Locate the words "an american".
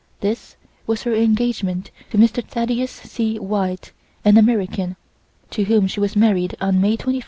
4.25-4.95